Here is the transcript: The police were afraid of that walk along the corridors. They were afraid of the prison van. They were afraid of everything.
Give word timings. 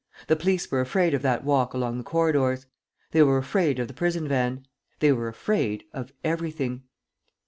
The 0.25 0.35
police 0.35 0.71
were 0.71 0.81
afraid 0.81 1.13
of 1.13 1.21
that 1.21 1.43
walk 1.43 1.75
along 1.75 1.99
the 1.99 2.03
corridors. 2.03 2.65
They 3.11 3.21
were 3.21 3.37
afraid 3.37 3.77
of 3.77 3.87
the 3.87 3.93
prison 3.93 4.27
van. 4.27 4.65
They 4.99 5.11
were 5.11 5.27
afraid 5.27 5.83
of 5.93 6.11
everything. 6.23 6.85